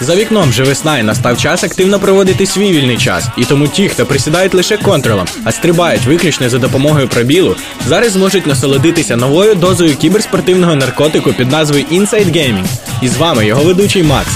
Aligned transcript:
За 0.00 0.16
вікном 0.16 0.48
вже 0.48 0.62
весна 0.62 0.98
і 0.98 1.02
настав 1.02 1.38
час 1.38 1.64
активно 1.64 1.98
проводити 1.98 2.46
свій 2.46 2.72
вільний 2.72 2.98
час. 2.98 3.28
І 3.36 3.44
тому 3.44 3.68
ті, 3.68 3.88
хто 3.88 4.06
присідають 4.06 4.54
лише 4.54 4.76
контролом, 4.76 5.26
а 5.44 5.52
стрибають 5.52 6.06
виключно 6.06 6.48
за 6.48 6.58
допомогою 6.58 7.08
пробілу, 7.08 7.56
зараз 7.86 8.12
зможуть 8.12 8.46
насолодитися 8.46 9.16
новою 9.16 9.54
дозою 9.54 9.96
кіберспортивного 9.96 10.74
наркотику 10.74 11.32
під 11.32 11.50
назвою 11.50 11.84
Inside 11.84 12.32
Gaming. 12.32 12.66
І 13.02 13.08
з 13.08 13.16
вами 13.16 13.46
його 13.46 13.64
ведучий 13.64 14.02
Макс. 14.02 14.30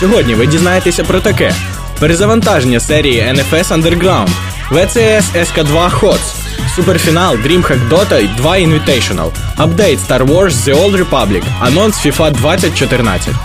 Сьогодні 0.00 0.34
ви 0.34 0.46
дізнаєтеся 0.46 1.04
про 1.04 1.20
таке: 1.20 1.54
перезавантаження 2.00 2.80
серії 2.80 3.20
NFS 3.20 3.64
Underground, 3.64 4.28
VCS 4.70 5.24
SK2 5.34 6.00
HOTS, 6.00 6.43
суперфінал 6.75 7.35
DreamHack 7.35 7.89
Dota 7.89 8.35
2 8.37 8.57
Invitational, 8.67 9.31
апдейт 9.55 9.99
Star 9.99 10.25
Wars 10.25 10.49
The 10.51 10.73
Old 10.73 11.09
Republic, 11.09 11.43
анонс 11.61 12.05
FIFA 12.05 12.31
2014. 12.31 13.35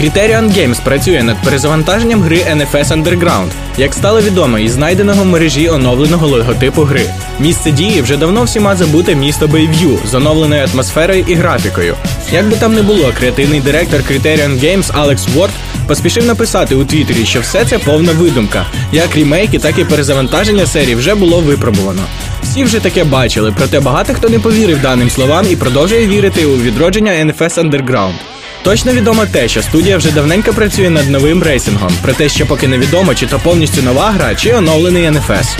Criterion 0.00 0.58
Games 0.58 0.82
працює 0.84 1.22
над 1.22 1.42
перезавантаженням 1.42 2.22
гри 2.22 2.36
NFS 2.36 2.84
Underground, 2.84 3.48
як 3.78 3.94
стало 3.94 4.20
відомо 4.20 4.58
із 4.58 4.72
знайденого 4.72 5.22
в 5.22 5.26
мережі 5.26 5.68
оновленого 5.68 6.26
логотипу 6.26 6.82
гри. 6.82 7.02
Місце 7.38 7.70
дії 7.70 8.02
вже 8.02 8.16
давно 8.16 8.42
всіма 8.42 8.76
забуте 8.76 9.14
місто 9.14 9.48
Бейв'ю 9.48 9.98
з 10.04 10.14
оновленою 10.14 10.66
атмосферою 10.72 11.24
і 11.28 11.34
графікою. 11.34 11.96
Як 12.32 12.48
би 12.48 12.56
там 12.56 12.74
не 12.74 12.82
було, 12.82 13.12
креативний 13.18 13.60
директор 13.60 14.00
Criterion 14.00 14.64
Games 14.64 14.90
Алекс 14.92 15.28
Уорд 15.36 15.52
поспішив 15.86 16.26
написати 16.26 16.74
у 16.74 16.84
Твіттері, 16.84 17.24
що 17.24 17.40
все 17.40 17.64
це 17.64 17.78
повна 17.78 18.12
видумка. 18.12 18.66
Як 18.92 19.16
рімейки, 19.16 19.58
так 19.58 19.78
і 19.78 19.84
перезавантаження 19.84 20.66
серії 20.66 20.94
вже 20.94 21.14
було 21.14 21.40
випробувано. 21.40 22.02
Всі 22.42 22.64
вже 22.64 22.80
таке 22.80 23.04
бачили, 23.04 23.54
проте 23.56 23.80
багато 23.80 24.14
хто 24.14 24.28
не 24.28 24.38
повірив 24.38 24.80
даним 24.80 25.10
словам 25.10 25.46
і 25.50 25.56
продовжує 25.56 26.06
вірити 26.06 26.46
у 26.46 26.56
відродження 26.56 27.12
NFS 27.12 27.70
Underground. 27.70 28.14
Точно 28.62 28.92
відомо 28.92 29.26
те, 29.26 29.48
що 29.48 29.62
студія 29.62 29.96
вже 29.96 30.10
давненько 30.12 30.52
працює 30.52 30.90
над 30.90 31.10
новим 31.10 31.42
рейсингом, 31.42 31.92
проте 32.02 32.28
ще 32.28 32.44
поки 32.44 32.68
невідомо, 32.68 33.14
чи 33.14 33.26
то 33.26 33.38
повністю 33.38 33.82
нова 33.82 34.10
гра, 34.10 34.34
чи 34.34 34.52
оновлений 34.52 35.08
NFS. 35.08 35.58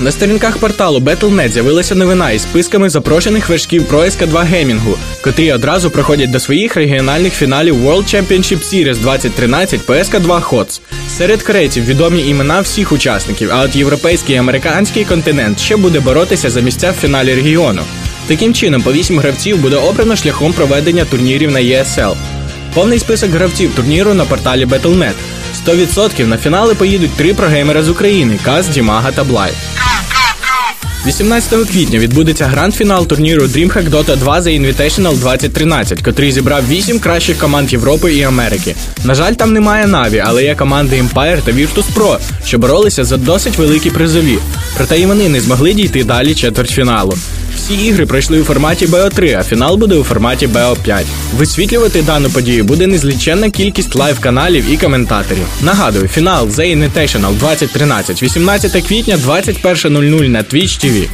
На 0.00 0.12
сторінках 0.12 0.58
порталу 0.58 0.98
Battle.net 1.00 1.48
з'явилася 1.48 1.94
новина 1.94 2.30
із 2.30 2.42
списками 2.42 2.90
запрошених 2.90 3.48
вершків 3.48 3.84
про 3.84 4.00
СК2 4.00 4.44
геймінгу, 4.44 4.98
котрі 5.24 5.52
одразу 5.52 5.90
проходять 5.90 6.30
до 6.30 6.40
своїх 6.40 6.76
регіональних 6.76 7.34
фіналів 7.34 7.86
World 7.86 8.14
Championship 8.14 8.58
Series 8.58 8.96
2013 8.96 9.86
по 9.86 9.92
СК2 9.92 10.50
HOTS. 10.50 10.80
Серед 11.18 11.42
корейців 11.42 11.84
відомі 11.84 12.28
імена 12.28 12.60
всіх 12.60 12.92
учасників, 12.92 13.50
а 13.52 13.60
от 13.62 13.76
європейський 13.76 14.34
і 14.34 14.38
американський 14.38 15.04
континент 15.04 15.60
ще 15.60 15.76
буде 15.76 16.00
боротися 16.00 16.50
за 16.50 16.60
місця 16.60 16.90
в 16.90 16.94
фіналі 17.00 17.34
регіону. 17.34 17.82
Таким 18.26 18.54
чином, 18.54 18.82
по 18.82 18.92
8 18.92 19.18
гравців 19.18 19.58
буде 19.58 19.76
обрано 19.76 20.16
шляхом 20.16 20.52
проведення 20.52 21.04
турнірів 21.04 21.50
на 21.50 21.60
ESL. 21.60 22.14
Повний 22.74 22.98
список 22.98 23.30
гравців 23.30 23.70
турніру 23.74 24.14
на 24.14 24.24
порталі 24.24 24.66
Battle.net. 24.66 25.12
100% 25.66 26.26
на 26.26 26.38
фінали 26.38 26.74
поїдуть 26.74 27.16
три 27.16 27.34
прогеймера 27.34 27.82
з 27.82 27.88
України 27.88 28.38
Каз, 28.44 28.68
Дімага 28.68 29.12
та 29.12 29.24
Блай. 29.24 29.52
18 31.06 31.68
квітня 31.70 31.98
відбудеться 31.98 32.46
гранд-фінал 32.46 33.06
турніру 33.06 33.42
DreamHack 33.42 33.90
Dota 33.90 34.16
2 34.16 34.40
The 34.40 34.60
Invitational 34.60 35.16
2013, 35.16 36.02
котрий 36.02 36.32
зібрав 36.32 36.68
8 36.68 36.98
кращих 36.98 37.38
команд 37.38 37.72
Європи 37.72 38.14
і 38.14 38.22
Америки. 38.22 38.74
На 39.04 39.14
жаль, 39.14 39.32
там 39.32 39.52
немає 39.52 39.86
Na'Vi, 39.86 40.22
але 40.26 40.44
є 40.44 40.54
команди 40.54 41.02
Empire 41.02 41.42
та 41.42 41.52
Virtus.pro, 41.52 42.18
що 42.44 42.58
боролися 42.58 43.04
за 43.04 43.16
досить 43.16 43.58
великі 43.58 43.90
призові. 43.90 44.38
Проте 44.76 45.00
і 45.00 45.06
вони 45.06 45.28
не 45.28 45.40
змогли 45.40 45.74
дійти 45.74 46.04
далі 46.04 46.34
четвертьфіналу. 46.34 47.14
Всі 47.56 47.74
ігри 47.74 48.06
пройшли 48.06 48.40
у 48.40 48.44
форматі 48.44 48.86
BO3, 48.86 49.38
а 49.38 49.42
фінал 49.42 49.76
буде 49.76 49.94
у 49.94 50.04
форматі 50.04 50.46
BO5. 50.46 51.04
Висвітлювати 51.36 52.02
дану 52.02 52.30
подію 52.30 52.64
буде 52.64 52.86
незліченна 52.86 53.50
кількість 53.50 53.96
лайв-каналів 53.96 54.72
і 54.72 54.76
коментаторів. 54.76 55.46
Нагадую, 55.62 56.08
фінал 56.08 56.46
The 56.46 56.76
Invitational 56.76 57.38
2013, 57.38 58.22
18 58.22 58.86
квітня, 58.86 59.16
21.00 59.16 60.28
на 60.28 60.42
Twitch 60.42 60.84
TV. 60.84 61.08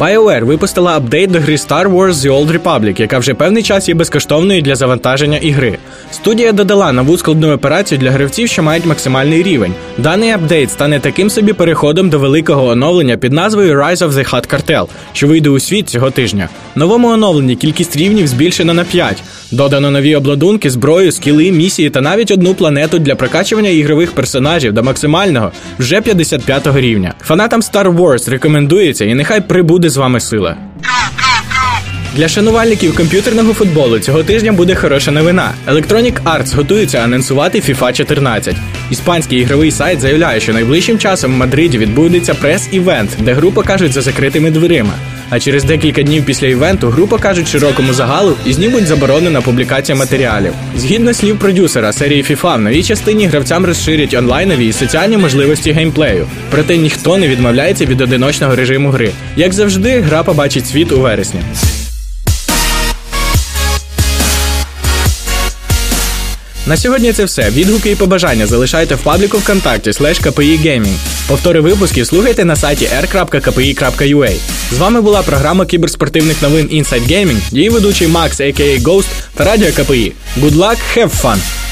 BioWare 0.00 0.44
випустила 0.44 0.96
апдейт 0.96 1.30
до 1.30 1.40
гри 1.40 1.56
Star 1.56 1.86
Wars 1.86 2.12
The 2.12 2.30
Old 2.30 2.62
Republic, 2.62 3.00
яка 3.00 3.18
вже 3.18 3.34
певний 3.34 3.62
час 3.62 3.88
є 3.88 3.94
безкоштовною 3.94 4.62
для 4.62 4.74
завантаження 4.74 5.38
ігри. 5.38 5.78
Студія 6.10 6.52
додала 6.52 6.92
нову 6.92 7.18
складну 7.18 7.52
операцію 7.52 7.98
для 7.98 8.10
гравців, 8.10 8.48
що 8.48 8.62
мають 8.62 8.86
максимальний 8.86 9.42
рівень. 9.42 9.74
Даний 9.98 10.30
апдейт 10.30 10.70
стане 10.70 11.00
таким 11.00 11.30
собі 11.30 11.52
переходом 11.52 12.10
до 12.10 12.18
великого 12.18 12.66
оновлення 12.66 13.16
під 13.16 13.32
назвою 13.32 13.74
Rise 13.74 13.96
of 13.96 14.10
the 14.10 14.30
Hut 14.30 14.54
Cartel, 14.54 14.86
що 15.12 15.26
вийде 15.26 15.50
у 15.50 15.60
світ 15.60 15.88
цього 15.88 16.10
тижня. 16.10 16.48
Новому 16.74 17.08
оновленні 17.08 17.56
кількість 17.56 17.96
рівнів 17.96 18.26
збільшена 18.26 18.74
на 18.74 18.84
5. 18.84 19.22
Додано 19.52 19.90
нові 19.90 20.16
обладунки, 20.16 20.70
зброю, 20.70 21.12
скіли, 21.12 21.52
місії 21.52 21.90
та 21.90 22.00
навіть 22.00 22.30
одну 22.30 22.54
планету 22.54 22.98
для 22.98 23.14
прокачування 23.14 23.70
ігрових 23.70 24.12
персонажів 24.12 24.72
до 24.72 24.82
максимального 24.82 25.52
вже 25.78 26.00
55 26.00 26.66
го 26.66 26.80
рівня. 26.80 27.14
Фанатам 27.20 27.60
Star 27.60 27.96
Wars 27.96 28.30
рекомендується 28.30 29.04
і 29.04 29.14
нехай 29.14 29.40
прибуде 29.40 29.89
з 29.90 29.96
вами 29.96 30.20
сила. 30.20 30.69
Для 32.14 32.28
шанувальників 32.28 32.96
комп'ютерного 32.96 33.52
футболу 33.52 33.98
цього 33.98 34.22
тижня 34.22 34.52
буде 34.52 34.74
хороша 34.74 35.10
новина. 35.10 35.54
Electronic 35.68 36.22
Arts 36.22 36.56
готується 36.56 36.98
анонсувати 36.98 37.60
FIFA 37.60 37.92
14. 37.92 38.56
Іспанський 38.90 39.40
ігровий 39.40 39.70
сайт 39.70 40.00
заявляє, 40.00 40.40
що 40.40 40.52
найближчим 40.52 40.98
часом 40.98 41.32
в 41.32 41.36
Мадриді 41.36 41.78
відбудеться 41.78 42.34
прес-івент, 42.34 43.10
де 43.18 43.32
гру 43.32 43.52
покажуть 43.52 43.92
за 43.92 44.00
закритими 44.00 44.50
дверима. 44.50 44.92
А 45.30 45.40
через 45.40 45.64
декілька 45.64 46.02
днів 46.02 46.24
після 46.24 46.46
івенту 46.46 46.88
гру 46.88 47.06
покажуть 47.06 47.48
широкому 47.48 47.92
загалу 47.92 48.36
і 48.46 48.52
знімуть 48.52 48.86
заборонена 48.86 49.40
публікація 49.40 49.98
матеріалів. 49.98 50.52
Згідно 50.76 51.14
слів 51.14 51.38
продюсера 51.38 51.92
серії 51.92 52.22
FIFA, 52.22 52.56
в 52.56 52.60
новій 52.60 52.82
частині 52.82 53.26
гравцям 53.26 53.66
розширять 53.66 54.14
онлайнові 54.14 54.66
і 54.66 54.72
соціальні 54.72 55.16
можливості 55.16 55.72
геймплею. 55.72 56.26
Проте 56.50 56.76
ніхто 56.76 57.16
не 57.16 57.28
відмовляється 57.28 57.84
від 57.84 58.00
одиночного 58.00 58.56
режиму 58.56 58.90
гри. 58.90 59.10
Як 59.36 59.52
завжди, 59.52 60.00
гра 60.00 60.22
побачить 60.22 60.66
світ 60.66 60.92
у 60.92 61.00
вересні. 61.00 61.40
На 66.70 66.76
сьогодні 66.76 67.12
це 67.12 67.24
все. 67.24 67.50
Відгуки 67.50 67.90
і 67.90 67.94
побажання 67.94 68.46
залишайте 68.46 68.94
в 68.94 68.98
пабліку 68.98 69.38
ВКонтакті 69.38 69.90
KPI 69.90 70.60
Gaming. 70.66 70.96
Повтори 71.28 71.60
випусків 71.60 72.06
слухайте 72.06 72.44
на 72.44 72.56
сайті 72.56 72.88
r.kpi.ua. 73.02 74.32
З 74.72 74.78
вами 74.78 75.00
була 75.00 75.22
програма 75.22 75.66
кіберспортивних 75.66 76.42
новин 76.42 76.66
Inside 76.66 77.12
Gaming, 77.12 77.40
її 77.50 77.68
ведучий 77.68 78.08
Макс, 78.08 78.40
a.k.a. 78.40 78.82
Ghost 78.82 79.06
та 79.34 79.44
Радіо 79.44 79.72
КПІ. 79.72 80.12
Good 80.40 80.54
luck, 80.54 80.76
have 80.96 81.22
fun! 81.22 81.69